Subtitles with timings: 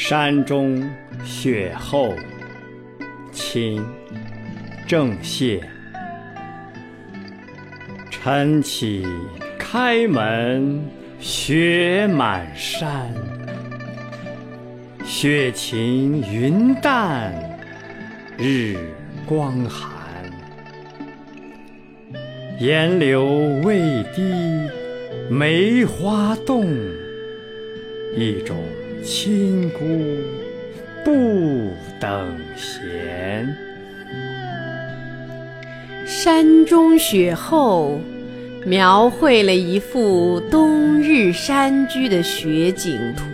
[0.00, 0.88] 山中
[1.24, 2.14] 雪后，
[3.32, 3.84] 清，
[4.86, 5.60] 郑燮。
[8.08, 9.04] 晨起
[9.58, 10.80] 开门，
[11.18, 13.12] 雪满山。
[15.04, 17.34] 雪晴云淡，
[18.38, 18.76] 日
[19.26, 19.90] 光寒。
[22.60, 23.26] 岩流
[23.64, 23.80] 未
[24.14, 24.22] 滴，
[25.28, 26.64] 梅花动。
[28.16, 28.56] 一种
[29.02, 29.78] 亲姑
[31.04, 33.48] 不等闲。
[36.06, 38.00] 山中雪后，
[38.64, 43.24] 描绘了一幅冬日山居的雪景图。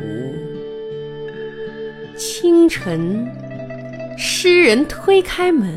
[2.17, 3.27] 清晨，
[4.17, 5.73] 诗人推开门，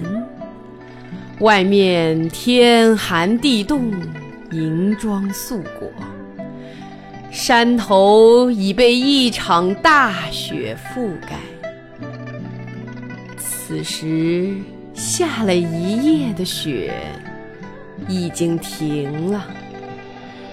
[1.40, 3.92] 外面天寒地冻，
[4.52, 5.90] 银装素裹。
[7.48, 11.38] 山头已被一场大雪覆盖。
[13.38, 14.54] 此时
[14.94, 16.94] 下了一夜的雪
[18.06, 19.46] 已经停了，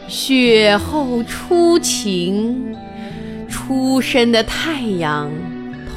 [0.06, 2.76] 雪后初晴，
[3.48, 5.28] 初升的太阳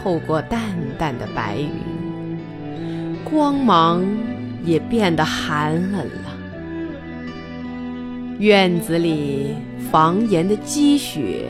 [0.03, 0.59] 透过淡
[0.97, 4.03] 淡的白云，光芒
[4.66, 6.36] 也变得寒冷了。
[8.39, 9.55] 院子里
[9.91, 11.45] 房檐的积雪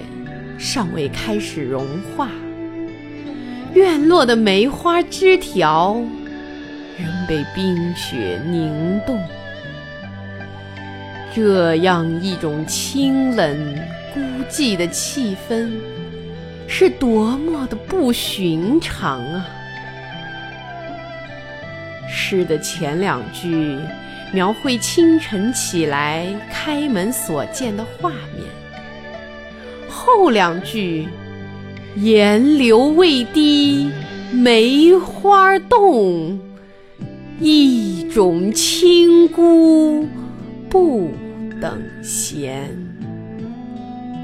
[0.57, 1.85] 尚未开始融
[2.15, 2.29] 化，
[3.73, 6.01] 院落的梅花枝条
[6.97, 9.21] 仍被冰雪凝冻。
[11.35, 13.75] 这样一种清冷
[14.13, 15.69] 孤寂的气氛，
[16.67, 19.45] 是多么的不寻常啊！
[22.09, 23.77] 诗的前两句。
[24.33, 28.45] 描绘清晨起来开门所见的画面。
[29.89, 31.07] 后两句
[31.95, 33.89] “岩流未滴，
[34.31, 36.39] 梅花动，
[37.39, 40.05] 一种清孤
[40.69, 41.09] 不
[41.61, 42.69] 等闲”，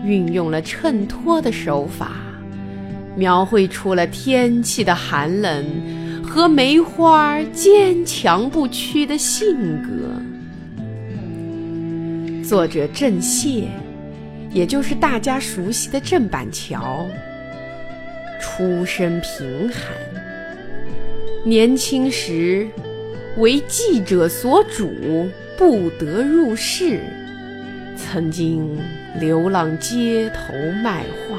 [0.06, 2.12] 运用了衬托的手法，
[3.16, 5.66] 描绘出了天气的寒冷。
[6.34, 9.92] 和梅花坚强不屈的性格。
[12.44, 13.66] 作者郑燮，
[14.50, 17.06] 也就是大家熟悉的郑板桥，
[18.42, 19.94] 出身贫寒，
[21.46, 22.68] 年轻时
[23.38, 27.00] 为记者所主，不得入仕，
[27.96, 28.76] 曾经
[29.20, 30.52] 流浪街头
[30.84, 31.38] 卖画。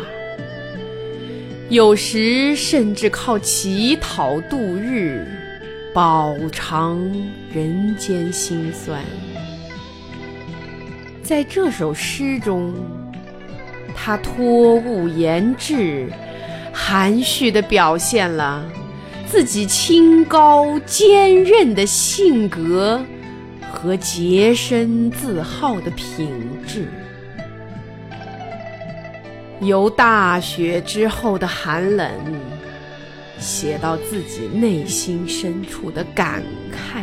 [1.70, 5.26] 有时甚至靠乞讨度日，
[5.94, 7.00] 饱尝
[7.52, 9.02] 人间辛酸。
[11.22, 12.74] 在这首诗中，
[13.96, 16.06] 他托物言志，
[16.70, 18.62] 含蓄地表现了
[19.26, 23.02] 自己清高坚韧的性格
[23.72, 26.28] 和洁身自好的品
[26.66, 26.86] 质。
[29.60, 32.10] 由大雪之后的寒冷，
[33.38, 36.42] 写到自己内心深处的感
[36.72, 37.02] 慨，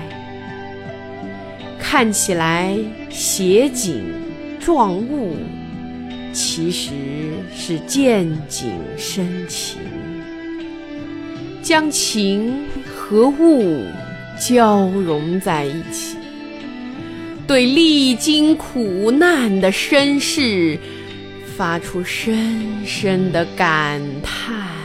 [1.79, 2.77] 看起来
[3.09, 4.03] 写景
[4.59, 5.35] 状物，
[6.33, 6.91] 其实
[7.55, 9.79] 是见景生情，
[11.63, 13.85] 将情和物
[14.39, 16.17] 交融在一起，
[17.47, 20.77] 对历经苦难的身世。
[21.61, 24.80] 发出深深的感叹。